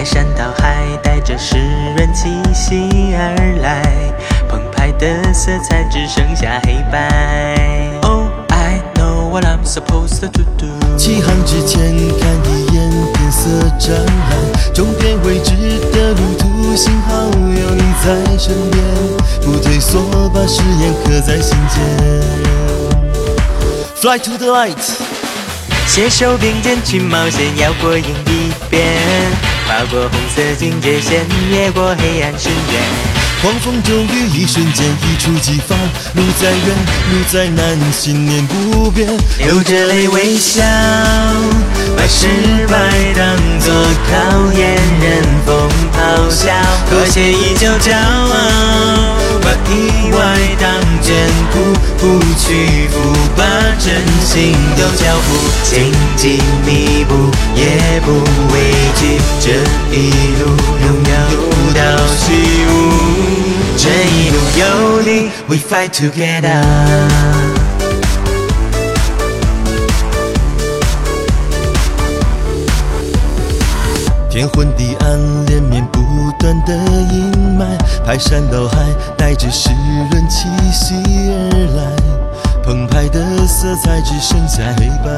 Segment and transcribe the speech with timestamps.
[0.00, 1.58] 排山倒海，带着湿
[1.94, 3.82] 润气息而来，
[4.48, 7.06] 澎湃的色彩只剩下黑白。
[8.00, 10.96] Oh, I know what I'm supposed to do。
[10.96, 11.82] 起航之前
[12.18, 15.52] 看一眼天色湛蓝，终点未知
[15.92, 18.82] 的路途，幸好有你在身边，
[19.42, 20.00] 不退缩，
[20.32, 21.78] 把誓言刻在心间。
[23.96, 24.78] Fly to the light，
[25.86, 28.99] 携手并肩去冒险，要过瘾一遍。
[29.70, 32.82] 跨过红色警戒线，越过黑暗深渊。
[33.40, 35.76] 狂风骤雨，一瞬间一触即发。
[36.16, 36.66] 路再远，
[37.12, 39.06] 路再难，信念不变。
[39.38, 40.60] 流着泪微笑，
[41.96, 42.26] 把失
[42.66, 43.72] 败当作
[44.10, 46.50] 考验，任风咆哮。
[46.90, 50.68] 妥协依旧骄傲，把意外当
[51.00, 51.14] 眷
[51.52, 52.79] 顾，不屈，
[53.82, 53.88] 真
[54.24, 55.28] 心都交付。
[55.64, 57.14] 荆棘密布，
[57.56, 58.12] 也不
[58.52, 58.54] 畏
[58.96, 59.46] 惧，这
[59.96, 59.98] 一
[60.38, 60.42] 路
[60.86, 61.12] 荣耀
[61.74, 61.78] 到
[62.14, 62.22] 虚
[62.66, 62.70] 无。
[63.76, 64.62] 这一路有
[65.02, 66.62] 你，We fight together。
[74.30, 75.98] 天昏地暗，连绵不
[76.38, 76.72] 断的
[77.12, 77.64] 阴霾，
[78.06, 78.76] 排山倒海，
[79.16, 79.70] 带着湿
[80.10, 80.69] 润气息，
[83.12, 85.10] 的色彩只剩下黑白。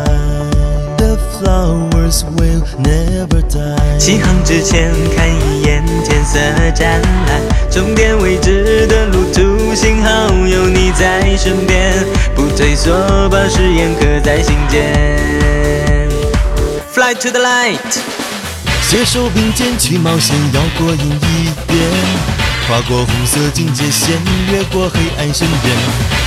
[0.97, 3.99] The flowers will never die。
[3.99, 6.39] 起航之前看一眼天色
[6.75, 11.93] 湛蓝，终点未知的路途，幸好有你在身边，
[12.35, 12.93] 不退缩，
[13.31, 16.09] 把誓言刻在心间。
[16.93, 17.99] Fly to the light，
[18.83, 22.32] 携手并肩去冒险，要过瘾一遍。
[22.67, 24.19] 跨过红色警戒线，
[24.51, 25.77] 越过黑暗深渊。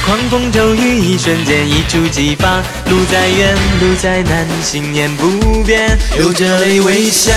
[0.05, 2.57] 狂风骤雨，一瞬间一触即发。
[2.89, 5.97] 路再远，路再难，信念不变。
[6.17, 7.31] 流着泪微笑，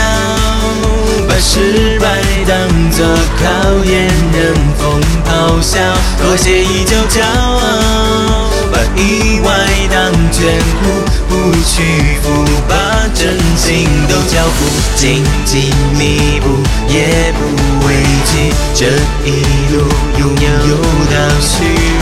[1.28, 3.06] 把失败当作
[3.40, 5.78] 考验，任风咆哮。
[6.20, 9.48] 妥协依旧骄傲，把意外
[9.90, 10.42] 当眷
[10.82, 10.84] 顾，
[11.28, 12.74] 不屈服，把
[13.14, 14.66] 真心都交付。
[14.96, 16.48] 荆棘密布，
[16.88, 17.94] 也不畏
[18.26, 18.47] 惧。
[18.80, 19.82] 这一路
[20.20, 20.76] 有你有
[21.10, 21.64] 到虚
[21.98, 22.00] 无，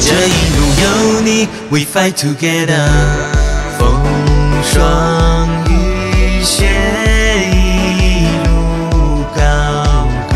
[0.00, 0.84] 这一路有
[1.20, 2.88] 你，We fight together。
[3.78, 4.02] 风
[4.64, 6.66] 霜雨雪
[7.46, 9.38] 一路高
[10.28, 10.34] 歌，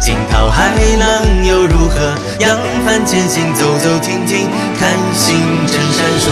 [0.00, 2.14] 惊涛骇浪又如何？
[2.38, 4.48] 扬帆前行，走走停停，
[4.78, 6.30] 看星辰闪烁，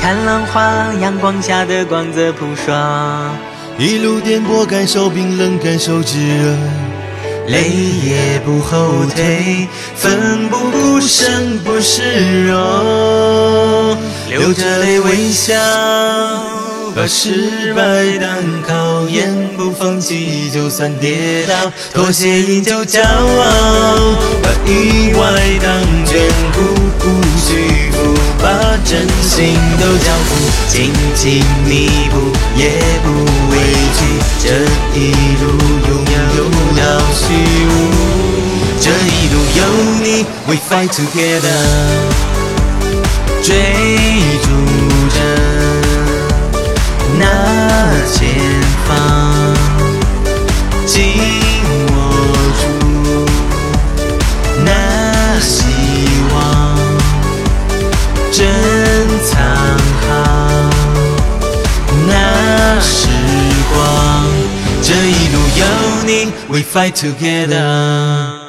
[0.00, 2.72] 看浪花，阳光下的光泽扑朔。
[3.80, 6.54] 一路颠簸，感受冰冷，感受炙热，
[7.46, 7.70] 泪
[8.04, 13.96] 也不后退，奋不顾身不示弱，
[14.28, 15.54] 流着泪微笑，
[16.94, 17.82] 把失败
[18.18, 18.30] 当
[18.68, 25.72] 考验，不放弃就算跌倒，妥协依旧骄傲，把意外当
[26.04, 26.60] 眷顾，
[26.98, 27.04] 不
[27.48, 30.36] 屈服，把真心都交付，
[30.68, 32.68] 紧紧密布也
[33.02, 33.29] 不。
[34.92, 34.96] 一
[35.40, 35.44] 路
[35.88, 36.38] 拥有
[36.76, 37.22] 到虚
[37.68, 37.70] 无，
[38.80, 39.58] 这一路有
[40.02, 40.06] 你
[40.46, 41.60] ，We fight together，
[43.42, 43.48] 追
[44.42, 44.46] 逐
[45.08, 45.16] 着
[47.18, 47.22] 那
[48.12, 48.18] 前
[48.86, 48.90] 方，
[66.10, 66.10] 光。
[66.10, 68.39] 这一路有你，We fight together。